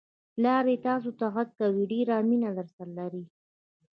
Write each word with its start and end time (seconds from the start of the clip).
پلا 0.33 0.55
دې 0.67 0.75
تاسوته 0.87 1.23
غږ 1.35 1.49
کوي، 1.59 1.83
ډېره 1.91 2.15
مینه 2.29 2.49
درسره 2.57 2.91
لري! 2.99 3.23